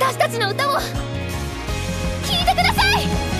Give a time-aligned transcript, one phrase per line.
[0.00, 3.39] 私たちの歌を聴いてください！